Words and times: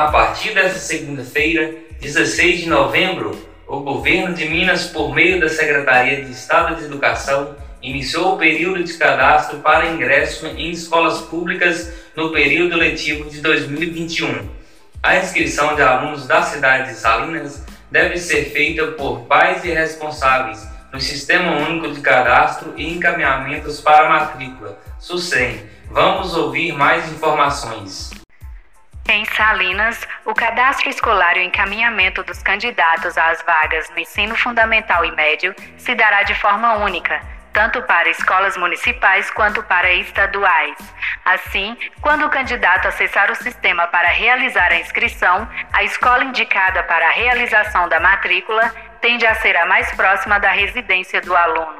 A 0.00 0.06
partir 0.06 0.54
desta 0.54 0.78
segunda-feira, 0.78 1.74
16 2.00 2.60
de 2.60 2.68
novembro, 2.70 3.38
o 3.68 3.80
governo 3.80 4.34
de 4.34 4.48
Minas, 4.48 4.86
por 4.86 5.14
meio 5.14 5.38
da 5.38 5.46
Secretaria 5.46 6.24
de 6.24 6.32
Estado 6.32 6.76
de 6.76 6.86
Educação, 6.86 7.54
iniciou 7.82 8.34
o 8.34 8.38
período 8.38 8.82
de 8.82 8.94
cadastro 8.94 9.58
para 9.58 9.90
ingresso 9.90 10.46
em 10.46 10.70
escolas 10.70 11.18
públicas 11.20 11.92
no 12.16 12.32
período 12.32 12.76
letivo 12.76 13.28
de 13.28 13.42
2021. 13.42 14.48
A 15.02 15.18
inscrição 15.18 15.76
de 15.76 15.82
alunos 15.82 16.26
da 16.26 16.40
cidade 16.40 16.88
de 16.88 16.94
Salinas 16.94 17.62
deve 17.90 18.16
ser 18.16 18.46
feita 18.46 18.92
por 18.92 19.26
pais 19.26 19.62
e 19.66 19.70
responsáveis 19.70 20.66
no 20.90 20.98
Sistema 20.98 21.58
Único 21.58 21.92
de 21.92 22.00
Cadastro 22.00 22.72
e 22.74 22.90
Encaminhamentos 22.90 23.82
para 23.82 24.08
Matrícula, 24.08 24.78
SUSEM. 24.98 25.60
Vamos 25.90 26.34
ouvir 26.34 26.72
mais 26.72 27.06
informações. 27.12 28.19
Em 29.12 29.24
Salinas, 29.24 30.06
o 30.24 30.32
cadastro 30.32 30.88
escolar 30.88 31.36
e 31.36 31.40
o 31.40 31.42
encaminhamento 31.42 32.22
dos 32.22 32.40
candidatos 32.44 33.18
às 33.18 33.42
vagas 33.42 33.90
no 33.90 33.98
ensino 33.98 34.36
fundamental 34.36 35.04
e 35.04 35.10
médio 35.10 35.52
se 35.76 35.96
dará 35.96 36.22
de 36.22 36.32
forma 36.36 36.74
única, 36.74 37.20
tanto 37.52 37.82
para 37.82 38.08
escolas 38.08 38.56
municipais 38.56 39.28
quanto 39.32 39.64
para 39.64 39.92
estaduais. 39.94 40.76
Assim, 41.24 41.76
quando 42.00 42.24
o 42.24 42.30
candidato 42.30 42.86
acessar 42.86 43.32
o 43.32 43.34
sistema 43.34 43.88
para 43.88 44.10
realizar 44.10 44.70
a 44.70 44.78
inscrição, 44.78 45.48
a 45.72 45.82
escola 45.82 46.22
indicada 46.22 46.84
para 46.84 47.08
a 47.08 47.12
realização 47.12 47.88
da 47.88 47.98
matrícula 47.98 48.72
tende 49.00 49.26
a 49.26 49.34
ser 49.34 49.56
a 49.56 49.66
mais 49.66 49.90
próxima 49.96 50.38
da 50.38 50.52
residência 50.52 51.20
do 51.20 51.34
aluno. 51.34 51.79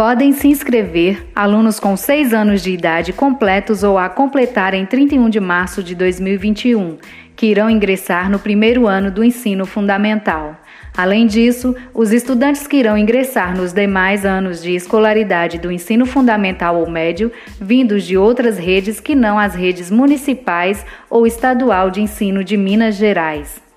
Podem 0.00 0.32
se 0.32 0.48
inscrever 0.48 1.26
alunos 1.36 1.78
com 1.78 1.94
6 1.94 2.32
anos 2.32 2.62
de 2.62 2.70
idade 2.70 3.12
completos 3.12 3.82
ou 3.82 3.98
a 3.98 4.08
completar 4.08 4.72
em 4.72 4.86
31 4.86 5.28
de 5.28 5.38
março 5.38 5.82
de 5.82 5.94
2021, 5.94 6.96
que 7.36 7.44
irão 7.44 7.68
ingressar 7.68 8.30
no 8.30 8.38
primeiro 8.38 8.86
ano 8.86 9.10
do 9.10 9.22
ensino 9.22 9.66
fundamental. 9.66 10.56
Além 10.96 11.26
disso, 11.26 11.76
os 11.92 12.12
estudantes 12.14 12.66
que 12.66 12.78
irão 12.78 12.96
ingressar 12.96 13.54
nos 13.54 13.74
demais 13.74 14.24
anos 14.24 14.62
de 14.62 14.74
escolaridade 14.74 15.58
do 15.58 15.70
ensino 15.70 16.06
fundamental 16.06 16.80
ou 16.80 16.88
médio, 16.88 17.30
vindos 17.60 18.02
de 18.04 18.16
outras 18.16 18.56
redes 18.56 19.00
que 19.00 19.14
não 19.14 19.38
as 19.38 19.54
redes 19.54 19.90
municipais 19.90 20.82
ou 21.10 21.26
estadual 21.26 21.90
de 21.90 22.00
ensino 22.00 22.42
de 22.42 22.56
Minas 22.56 22.94
Gerais. 22.94 23.69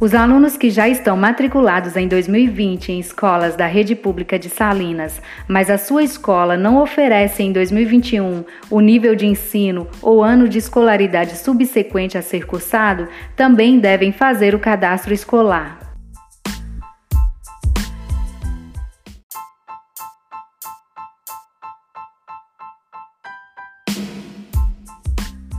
Os 0.00 0.14
alunos 0.14 0.56
que 0.56 0.70
já 0.70 0.88
estão 0.88 1.16
matriculados 1.16 1.96
em 1.96 2.06
2020 2.06 2.92
em 2.92 3.00
escolas 3.00 3.56
da 3.56 3.66
rede 3.66 3.96
pública 3.96 4.38
de 4.38 4.48
Salinas, 4.48 5.20
mas 5.48 5.68
a 5.68 5.76
sua 5.76 6.04
escola 6.04 6.56
não 6.56 6.80
oferece 6.80 7.42
em 7.42 7.50
2021 7.50 8.44
o 8.70 8.78
nível 8.80 9.16
de 9.16 9.26
ensino 9.26 9.88
ou 10.00 10.22
ano 10.22 10.48
de 10.48 10.56
escolaridade 10.56 11.36
subsequente 11.36 12.16
a 12.16 12.22
ser 12.22 12.46
cursado, 12.46 13.08
também 13.34 13.80
devem 13.80 14.12
fazer 14.12 14.54
o 14.54 14.60
cadastro 14.60 15.12
escolar. 15.12 15.87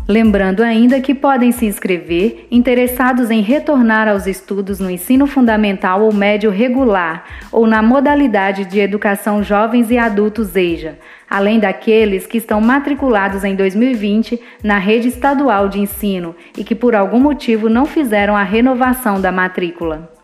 Lembrando 0.10 0.64
ainda 0.64 1.00
que 1.00 1.14
podem 1.14 1.52
se 1.52 1.68
inscrever 1.68 2.48
interessados 2.50 3.30
em 3.30 3.42
retornar 3.42 4.08
aos 4.08 4.26
estudos 4.26 4.80
no 4.80 4.90
ensino 4.90 5.28
fundamental 5.28 6.02
ou 6.02 6.12
médio 6.12 6.50
regular 6.50 7.26
ou 7.52 7.68
na 7.68 7.84
modalidade 7.84 8.66
de 8.66 8.80
educação 8.80 9.44
jovens 9.44 9.92
e 9.92 10.00
adultos 10.00 10.56
EJA, 10.56 10.98
além 11.30 11.60
daqueles 11.60 12.26
que 12.26 12.40
estão 12.40 12.60
matriculados 12.60 13.44
em 13.44 13.56
2020 13.56 14.42
na 14.64 14.80
rede 14.80 15.10
estadual 15.10 15.70
de 15.70 15.80
ensino 15.80 16.36
e 16.58 16.64
que 16.64 16.74
por 16.74 16.96
algum 16.96 17.20
motivo 17.20 17.70
não 17.70 17.86
fizeram 17.86 18.36
a 18.36 18.42
renovação 18.42 19.22
da 19.22 19.32
matrícula. 19.32 20.19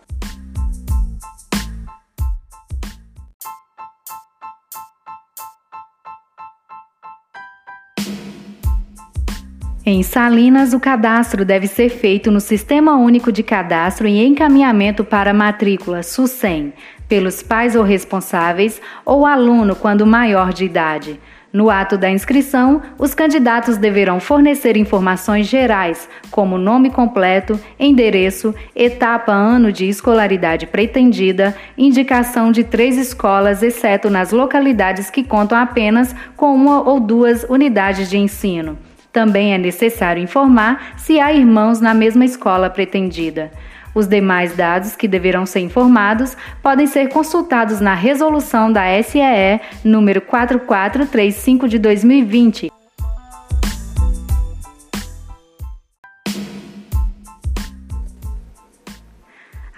Em 9.88 10.02
Salinas, 10.02 10.74
o 10.74 10.80
cadastro 10.80 11.46
deve 11.46 11.68
ser 11.68 11.90
feito 11.90 12.32
no 12.32 12.42
Sistema 12.42 12.98
Único 12.98 13.32
de 13.32 13.44
Cadastro 13.44 14.08
e 14.08 14.26
Encaminhamento 14.26 15.04
para 15.04 15.32
Matrícula, 15.32 16.02
SUSEM, 16.02 16.74
pelos 17.08 17.44
pais 17.44 17.76
ou 17.76 17.84
responsáveis 17.84 18.82
ou 19.06 19.28
aluno 19.28 19.76
quando 19.76 20.04
maior 20.04 20.52
de 20.52 20.66
idade. 20.66 21.20
No 21.54 21.70
ato 21.70 22.00
da 22.00 22.10
inscrição, 22.10 22.82
os 22.98 23.14
candidatos 23.14 23.78
deverão 23.78 24.20
fornecer 24.20 24.76
informações 24.76 25.46
gerais, 25.46 26.10
como 26.32 26.58
nome 26.58 26.90
completo, 26.90 27.60
endereço, 27.80 28.56
etapa, 28.76 29.32
ano 29.34 29.72
de 29.72 29.88
escolaridade 29.88 30.66
pretendida, 30.66 31.56
indicação 31.78 32.52
de 32.52 32.64
três 32.64 32.98
escolas, 32.98 33.62
exceto 33.62 34.10
nas 34.10 34.32
localidades 34.32 35.12
que 35.12 35.24
contam 35.24 35.56
apenas 35.56 36.16
com 36.36 36.56
uma 36.56 36.82
ou 36.82 37.00
duas 37.00 37.44
unidades 37.48 38.10
de 38.10 38.18
ensino. 38.18 38.80
Também 39.16 39.54
é 39.54 39.58
necessário 39.58 40.22
informar 40.22 40.92
se 40.98 41.22
há 41.22 41.32
irmãos 41.32 41.80
na 41.80 41.94
mesma 41.94 42.26
escola 42.26 42.70
pretendida. 42.70 43.50
Os 43.94 44.08
demais 44.08 44.58
dados 44.58 44.94
que 44.94 45.08
deverão 45.08 45.46
ser 45.46 45.62
informados 45.62 46.36
podem 46.62 46.86
ser 46.86 47.08
consultados 47.08 47.80
na 47.80 47.94
resolução 47.94 48.70
da 48.70 48.82
SEE 49.02 49.62
número 49.86 50.20
4435 50.20 51.70
de 51.70 51.80
2020. 51.80 52.75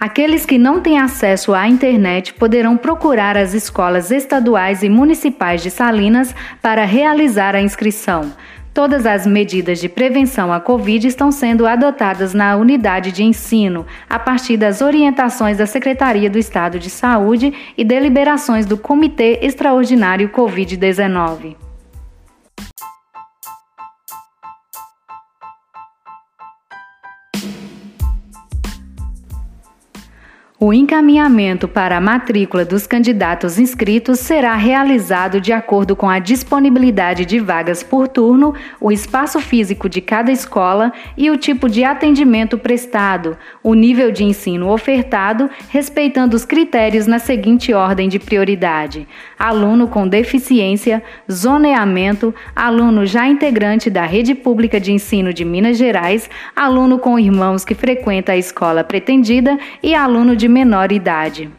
Aqueles 0.00 0.46
que 0.46 0.58
não 0.58 0.80
têm 0.80 0.96
acesso 0.96 1.52
à 1.52 1.66
internet 1.66 2.32
poderão 2.32 2.76
procurar 2.76 3.36
as 3.36 3.52
escolas 3.52 4.12
estaduais 4.12 4.84
e 4.84 4.88
municipais 4.88 5.60
de 5.60 5.72
Salinas 5.72 6.32
para 6.62 6.84
realizar 6.84 7.56
a 7.56 7.60
inscrição. 7.60 8.32
Todas 8.72 9.04
as 9.06 9.26
medidas 9.26 9.80
de 9.80 9.88
prevenção 9.88 10.52
à 10.52 10.60
Covid 10.60 11.04
estão 11.04 11.32
sendo 11.32 11.66
adotadas 11.66 12.32
na 12.32 12.54
unidade 12.54 13.10
de 13.10 13.24
ensino, 13.24 13.84
a 14.08 14.20
partir 14.20 14.56
das 14.56 14.80
orientações 14.80 15.56
da 15.56 15.66
Secretaria 15.66 16.30
do 16.30 16.38
Estado 16.38 16.78
de 16.78 16.90
Saúde 16.90 17.52
e 17.76 17.84
deliberações 17.84 18.66
do 18.66 18.76
Comitê 18.76 19.40
Extraordinário 19.42 20.28
Covid-19. 20.28 21.67
O 30.60 30.74
encaminhamento 30.74 31.68
para 31.68 31.96
a 31.96 32.00
matrícula 32.00 32.64
dos 32.64 32.84
candidatos 32.84 33.60
inscritos 33.60 34.18
será 34.18 34.56
realizado 34.56 35.40
de 35.40 35.52
acordo 35.52 35.94
com 35.94 36.10
a 36.10 36.18
disponibilidade 36.18 37.24
de 37.24 37.38
vagas 37.38 37.84
por 37.84 38.08
turno, 38.08 38.52
o 38.80 38.90
espaço 38.90 39.38
físico 39.38 39.88
de 39.88 40.00
cada 40.00 40.32
escola 40.32 40.92
e 41.16 41.30
o 41.30 41.36
tipo 41.36 41.68
de 41.68 41.84
atendimento 41.84 42.58
prestado, 42.58 43.38
o 43.62 43.72
nível 43.72 44.10
de 44.10 44.24
ensino 44.24 44.68
ofertado, 44.68 45.48
respeitando 45.68 46.34
os 46.34 46.44
critérios 46.44 47.06
na 47.06 47.20
seguinte 47.20 47.72
ordem 47.72 48.08
de 48.08 48.18
prioridade: 48.18 49.06
aluno 49.38 49.86
com 49.86 50.08
deficiência, 50.08 51.04
zoneamento, 51.30 52.34
aluno 52.56 53.06
já 53.06 53.28
integrante 53.28 53.88
da 53.88 54.04
rede 54.04 54.34
pública 54.34 54.80
de 54.80 54.90
ensino 54.90 55.32
de 55.32 55.44
Minas 55.44 55.78
Gerais, 55.78 56.28
aluno 56.56 56.98
com 56.98 57.16
irmãos 57.16 57.64
que 57.64 57.76
frequenta 57.76 58.32
a 58.32 58.36
escola 58.36 58.82
pretendida 58.82 59.56
e 59.80 59.94
aluno 59.94 60.34
de 60.34 60.47
menor 60.48 60.92
idade. 60.92 61.50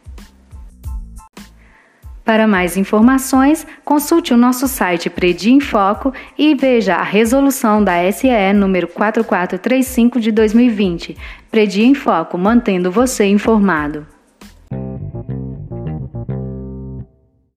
Para 2.31 2.48
mais 2.48 2.78
informações, 2.78 3.68
consulte 3.83 4.33
o 4.33 4.38
nosso 4.38 4.66
site 4.66 5.10
Predi 5.10 5.51
em 5.51 5.60
Foco 5.60 6.13
e 6.38 6.56
veja 6.56 6.95
a 6.95 7.04
resolução 7.04 7.83
da 7.83 8.10
SEE 8.10 8.54
número 8.54 8.88
4435 8.88 10.18
de 10.18 10.31
2020. 10.31 11.18
Predi 11.51 11.83
em 11.83 11.94
Foco, 11.94 12.38
mantendo 12.38 12.89
você 12.89 13.25
informado. 13.25 14.07